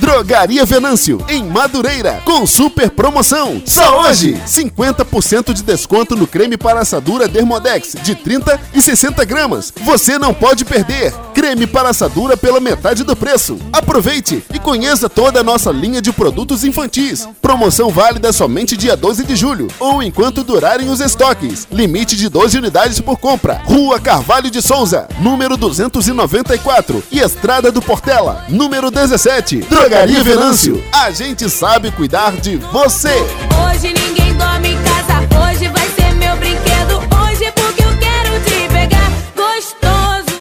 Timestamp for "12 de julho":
18.96-19.68